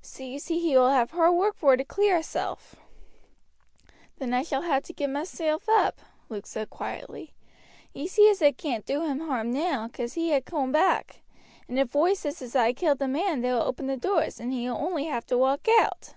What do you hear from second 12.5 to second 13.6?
I killed the man they will